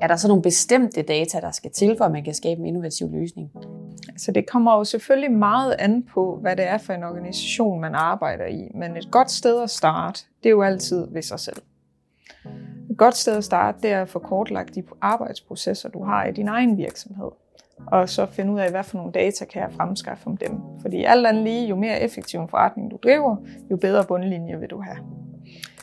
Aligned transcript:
Er 0.00 0.06
der 0.06 0.16
så 0.16 0.28
nogle 0.28 0.42
bestemte 0.42 1.02
data, 1.02 1.40
der 1.40 1.50
skal 1.50 1.70
til, 1.70 1.94
for 1.98 2.04
at 2.04 2.12
man 2.12 2.24
kan 2.24 2.34
skabe 2.34 2.60
en 2.60 2.66
innovativ 2.66 3.10
løsning? 3.12 3.50
Altså 4.08 4.32
det 4.32 4.50
kommer 4.50 4.78
jo 4.78 4.84
selvfølgelig 4.84 5.32
meget 5.32 5.76
an 5.78 6.02
på, 6.02 6.38
hvad 6.40 6.56
det 6.56 6.68
er 6.68 6.78
for 6.78 6.92
en 6.92 7.04
organisation, 7.04 7.80
man 7.80 7.94
arbejder 7.94 8.46
i. 8.46 8.70
Men 8.74 8.96
et 8.96 9.08
godt 9.10 9.30
sted 9.30 9.62
at 9.62 9.70
starte, 9.70 10.20
det 10.42 10.46
er 10.46 10.50
jo 10.50 10.62
altid 10.62 11.06
ved 11.10 11.22
sig 11.22 11.40
selv. 11.40 11.62
Et 12.90 12.96
godt 12.96 13.16
sted 13.16 13.36
at 13.36 13.44
starte, 13.44 13.78
det 13.82 13.90
er 13.90 14.02
at 14.02 14.08
få 14.08 14.18
kortlagt 14.18 14.74
de 14.74 14.82
arbejdsprocesser, 15.00 15.88
du 15.88 16.04
har 16.04 16.24
i 16.24 16.32
din 16.32 16.48
egen 16.48 16.76
virksomhed. 16.76 17.30
Og 17.86 18.08
så 18.08 18.26
finde 18.26 18.52
ud 18.52 18.60
af, 18.60 18.70
hvad 18.70 18.84
for 18.84 18.96
nogle 18.96 19.12
data 19.12 19.44
kan 19.44 19.62
jeg 19.62 19.72
fremskaffe 19.72 20.26
om 20.26 20.36
dem. 20.36 20.60
Fordi 20.80 21.04
alt 21.04 21.26
andet 21.26 21.44
lige, 21.44 21.68
jo 21.68 21.76
mere 21.76 22.00
effektiv 22.00 22.40
en 22.40 22.48
forretning 22.48 22.90
du 22.90 22.98
driver, 23.02 23.36
jo 23.70 23.76
bedre 23.76 24.04
bundlinje 24.04 24.58
vil 24.60 24.70
du 24.70 24.80
have. 24.80 24.98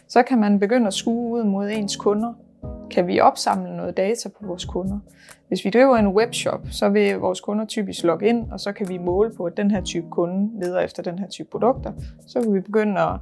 Så 0.07 0.23
kan 0.23 0.37
man 0.37 0.59
begynde 0.59 0.87
at 0.87 0.93
skue 0.93 1.31
ud 1.31 1.43
mod 1.43 1.69
ens 1.69 1.95
kunder. 1.95 2.33
Kan 2.91 3.07
vi 3.07 3.19
opsamle 3.19 3.77
noget 3.77 3.97
data 3.97 4.29
på 4.29 4.47
vores 4.47 4.65
kunder? 4.65 4.99
Hvis 5.47 5.65
vi 5.65 5.69
driver 5.69 5.95
en 5.97 6.07
webshop, 6.07 6.59
så 6.71 6.89
vil 6.89 7.15
vores 7.15 7.41
kunder 7.41 7.65
typisk 7.65 8.03
logge 8.03 8.27
ind, 8.27 8.51
og 8.51 8.59
så 8.59 8.71
kan 8.71 8.89
vi 8.89 8.97
måle 8.97 9.31
på, 9.37 9.43
at 9.43 9.57
den 9.57 9.71
her 9.71 9.81
type 9.81 10.09
kunde 10.09 10.49
leder 10.61 10.79
efter 10.79 11.03
den 11.03 11.19
her 11.19 11.27
type 11.27 11.49
produkter. 11.51 11.91
Så 12.27 12.41
kan 12.41 12.53
vi 12.53 12.59
begynde 12.59 13.01
at 13.01 13.19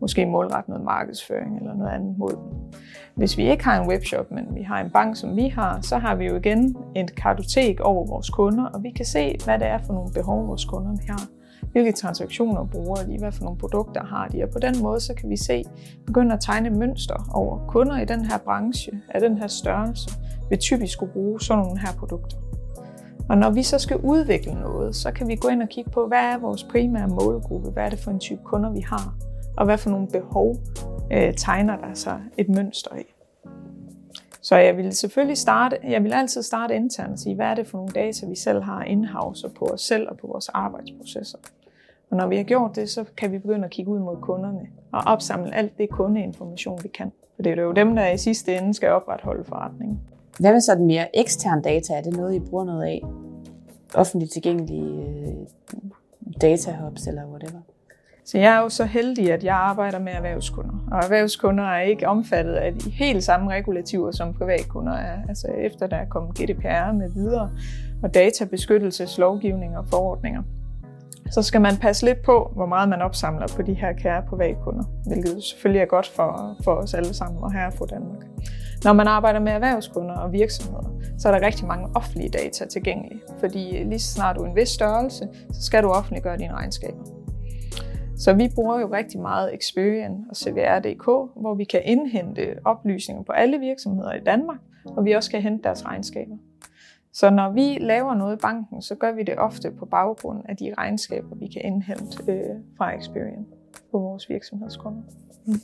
måske 0.00 0.26
målrette 0.26 0.70
noget 0.70 0.84
markedsføring 0.84 1.56
eller 1.58 1.74
noget 1.74 1.90
andet 1.90 2.18
mod 2.18 2.30
dem. 2.30 2.80
Hvis 3.14 3.38
vi 3.38 3.50
ikke 3.50 3.64
har 3.64 3.82
en 3.82 3.88
webshop, 3.88 4.30
men 4.30 4.54
vi 4.54 4.62
har 4.62 4.80
en 4.80 4.90
bank, 4.90 5.16
som 5.16 5.36
vi 5.36 5.48
har, 5.48 5.80
så 5.80 5.98
har 5.98 6.14
vi 6.14 6.26
jo 6.26 6.36
igen 6.36 6.76
et 6.96 7.14
kartotek 7.14 7.80
over 7.80 8.06
vores 8.06 8.30
kunder, 8.30 8.64
og 8.64 8.82
vi 8.82 8.90
kan 8.90 9.04
se, 9.04 9.36
hvad 9.44 9.58
det 9.58 9.66
er 9.66 9.78
for 9.86 9.92
nogle 9.92 10.10
behov, 10.14 10.48
vores 10.48 10.64
kunder 10.64 10.96
har. 11.08 11.35
Hvilke 11.72 11.92
transaktioner 11.92 12.64
bruger 12.64 12.96
de, 12.96 13.18
hvad 13.18 13.32
for 13.32 13.44
nogle 13.44 13.58
produkter 13.58 14.04
har 14.04 14.28
de, 14.28 14.42
og 14.42 14.50
på 14.50 14.58
den 14.58 14.82
måde 14.82 15.00
så 15.00 15.14
kan 15.14 15.30
vi 15.30 15.36
se, 15.36 15.64
begynde 16.06 16.34
at 16.34 16.40
tegne 16.40 16.70
mønster 16.70 17.30
over 17.34 17.66
kunder 17.68 18.00
i 18.00 18.04
den 18.04 18.24
her 18.24 18.38
branche 18.38 18.92
af 19.08 19.20
den 19.20 19.38
her 19.38 19.46
størrelse, 19.46 20.10
vil 20.50 20.58
typisk 20.58 20.98
kunne 20.98 21.10
bruge 21.10 21.40
sådan 21.40 21.64
nogle 21.64 21.80
her 21.80 21.92
produkter. 21.92 22.36
Og 23.28 23.38
når 23.38 23.50
vi 23.50 23.62
så 23.62 23.78
skal 23.78 23.96
udvikle 23.96 24.54
noget, 24.54 24.96
så 24.96 25.12
kan 25.12 25.28
vi 25.28 25.36
gå 25.36 25.48
ind 25.48 25.62
og 25.62 25.68
kigge 25.68 25.90
på, 25.90 26.06
hvad 26.06 26.18
er 26.18 26.38
vores 26.38 26.64
primære 26.64 27.08
målgruppe, 27.08 27.70
hvad 27.70 27.84
er 27.84 27.90
det 27.90 27.98
for 27.98 28.10
en 28.10 28.20
type 28.20 28.40
kunder, 28.44 28.72
vi 28.72 28.80
har, 28.80 29.14
og 29.56 29.64
hvad 29.64 29.78
for 29.78 29.90
nogle 29.90 30.08
behov 30.08 30.56
øh, 31.12 31.34
tegner 31.34 31.76
der 31.76 31.94
sig 31.94 32.20
et 32.38 32.48
mønster 32.48 32.96
i. 32.96 33.15
Så 34.46 34.56
jeg 34.56 34.76
vil 34.76 34.92
selvfølgelig 34.92 35.38
starte, 35.38 35.78
jeg 35.82 36.04
vil 36.04 36.12
altid 36.12 36.42
starte 36.42 36.74
internt 36.74 37.12
og 37.12 37.18
sige, 37.18 37.34
hvad 37.34 37.46
er 37.46 37.54
det 37.54 37.66
for 37.66 37.78
nogle 37.78 37.92
data, 37.92 38.26
vi 38.26 38.34
selv 38.34 38.62
har 38.62 38.82
in-house 38.82 39.48
på 39.48 39.64
os 39.64 39.80
selv 39.80 40.08
og 40.08 40.16
på 40.16 40.26
vores 40.26 40.48
arbejdsprocesser. 40.48 41.38
Og 42.10 42.16
når 42.16 42.26
vi 42.26 42.36
har 42.36 42.42
gjort 42.42 42.76
det, 42.76 42.90
så 42.90 43.04
kan 43.16 43.32
vi 43.32 43.38
begynde 43.38 43.64
at 43.64 43.70
kigge 43.70 43.90
ud 43.90 43.98
mod 43.98 44.16
kunderne 44.16 44.60
og 44.92 45.02
opsamle 45.06 45.54
alt 45.54 45.78
det 45.78 45.90
kundeinformation, 45.90 46.78
vi 46.82 46.88
kan. 46.88 47.12
For 47.36 47.42
det 47.42 47.58
er 47.58 47.62
jo 47.62 47.72
dem, 47.72 47.96
der 47.96 48.10
i 48.10 48.18
sidste 48.18 48.56
ende 48.56 48.74
skal 48.74 48.88
opretholde 48.88 49.44
forretningen. 49.44 50.00
Hvad 50.40 50.52
med 50.52 50.60
sådan 50.60 50.86
mere 50.86 51.16
ekstern 51.18 51.62
data? 51.62 51.94
Er 51.94 52.02
det 52.02 52.16
noget, 52.16 52.34
I 52.34 52.38
bruger 52.38 52.64
noget 52.64 52.84
af? 52.84 53.02
Offentligt 53.94 54.32
tilgængelige 54.32 55.06
øh, 55.06 55.34
data 56.40 56.76
hubs 56.80 57.06
eller 57.06 57.26
whatever? 57.26 57.60
Så 58.26 58.38
jeg 58.38 58.56
er 58.56 58.60
jo 58.60 58.68
så 58.68 58.84
heldig, 58.84 59.32
at 59.32 59.44
jeg 59.44 59.54
arbejder 59.54 59.98
med 59.98 60.12
erhvervskunder. 60.12 60.74
Og 60.92 60.98
erhvervskunder 61.04 61.64
er 61.64 61.80
ikke 61.80 62.08
omfattet 62.08 62.52
af 62.52 62.74
de 62.74 62.90
helt 62.90 63.24
samme 63.24 63.50
regulativer, 63.50 64.10
som 64.10 64.34
privatkunder 64.34 64.92
er. 64.92 65.18
Altså 65.28 65.46
efter 65.48 65.86
der 65.86 65.96
er 65.96 66.06
kommet 66.06 66.34
GDPR 66.34 66.92
med 66.92 67.10
videre, 67.10 67.50
og 68.02 68.14
databeskyttelseslovgivning 68.14 69.78
og 69.78 69.86
forordninger. 69.90 70.42
Så 71.30 71.42
skal 71.42 71.60
man 71.60 71.76
passe 71.76 72.04
lidt 72.04 72.22
på, 72.22 72.52
hvor 72.54 72.66
meget 72.66 72.88
man 72.88 73.02
opsamler 73.02 73.46
på 73.56 73.62
de 73.62 73.74
her 73.74 73.92
kære 73.92 74.22
privatkunder, 74.28 74.84
hvilket 75.06 75.42
selvfølgelig 75.42 75.80
er 75.80 75.86
godt 75.86 76.08
for, 76.08 76.56
for 76.64 76.74
os 76.74 76.94
alle 76.94 77.14
sammen 77.14 77.42
og 77.42 77.52
her 77.52 77.70
på 77.70 77.86
Danmark. 77.90 78.22
Når 78.84 78.92
man 78.92 79.06
arbejder 79.06 79.40
med 79.40 79.52
erhvervskunder 79.52 80.14
og 80.14 80.32
virksomheder, 80.32 81.00
så 81.18 81.28
er 81.28 81.38
der 81.38 81.46
rigtig 81.46 81.66
mange 81.66 81.88
offentlige 81.94 82.28
data 82.28 82.64
tilgængelige, 82.64 83.20
fordi 83.40 83.84
lige 83.84 83.98
så 83.98 84.12
snart 84.12 84.36
du 84.36 84.42
er 84.42 84.46
en 84.48 84.56
vis 84.56 84.68
størrelse, 84.68 85.28
så 85.52 85.62
skal 85.62 85.82
du 85.82 85.88
offentliggøre 85.88 86.38
dine 86.38 86.54
regnskaber. 86.54 87.25
Så 88.16 88.34
vi 88.34 88.48
bruger 88.54 88.80
jo 88.80 88.92
rigtig 88.92 89.20
meget 89.20 89.54
Experian 89.54 90.24
og 90.30 90.36
CVR.dk, 90.36 91.04
hvor 91.40 91.54
vi 91.54 91.64
kan 91.64 91.82
indhente 91.84 92.56
oplysninger 92.64 93.22
på 93.22 93.32
alle 93.32 93.58
virksomheder 93.58 94.14
i 94.14 94.20
Danmark, 94.20 94.58
og 94.84 95.04
vi 95.04 95.12
også 95.12 95.30
kan 95.30 95.42
hente 95.42 95.64
deres 95.64 95.86
regnskaber. 95.86 96.36
Så 97.12 97.30
når 97.30 97.52
vi 97.52 97.78
laver 97.80 98.14
noget 98.14 98.36
i 98.36 98.38
banken, 98.38 98.82
så 98.82 98.94
gør 98.94 99.12
vi 99.12 99.22
det 99.22 99.38
ofte 99.38 99.70
på 99.70 99.86
baggrund 99.86 100.42
af 100.48 100.56
de 100.56 100.74
regnskaber, 100.78 101.36
vi 101.36 101.46
kan 101.46 101.62
indhente 101.64 102.32
øh, 102.32 102.56
fra 102.76 102.96
Experian 102.96 103.46
på 103.90 103.98
vores 103.98 104.28
virksomhedskunder. 104.28 105.02
Mm. 105.46 105.54